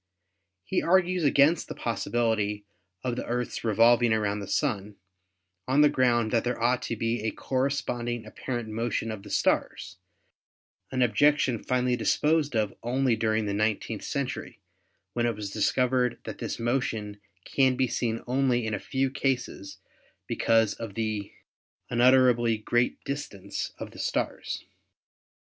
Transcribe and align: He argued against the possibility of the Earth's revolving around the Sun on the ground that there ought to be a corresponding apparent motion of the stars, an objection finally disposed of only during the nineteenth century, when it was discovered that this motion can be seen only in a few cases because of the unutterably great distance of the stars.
He 0.63 0.81
argued 0.81 1.23
against 1.25 1.67
the 1.67 1.75
possibility 1.75 2.65
of 3.03 3.15
the 3.15 3.25
Earth's 3.27 3.63
revolving 3.63 4.13
around 4.13 4.39
the 4.39 4.47
Sun 4.47 4.95
on 5.67 5.81
the 5.81 5.89
ground 5.93 6.31
that 6.31 6.43
there 6.43 6.59
ought 6.59 6.81
to 6.89 6.95
be 6.95 7.21
a 7.21 7.29
corresponding 7.29 8.25
apparent 8.25 8.67
motion 8.69 9.11
of 9.11 9.21
the 9.21 9.29
stars, 9.29 9.97
an 10.91 11.03
objection 11.03 11.61
finally 11.63 11.95
disposed 11.95 12.55
of 12.55 12.73
only 12.81 13.15
during 13.15 13.45
the 13.45 13.53
nineteenth 13.53 14.01
century, 14.01 14.59
when 15.13 15.27
it 15.27 15.35
was 15.35 15.51
discovered 15.51 16.17
that 16.23 16.39
this 16.39 16.57
motion 16.57 17.21
can 17.45 17.75
be 17.75 17.85
seen 17.87 18.23
only 18.25 18.65
in 18.65 18.73
a 18.73 18.79
few 18.79 19.11
cases 19.11 19.77
because 20.25 20.73
of 20.73 20.95
the 20.95 21.31
unutterably 21.91 22.57
great 22.57 23.03
distance 23.03 23.71
of 23.77 23.91
the 23.91 23.99
stars. 23.99 24.65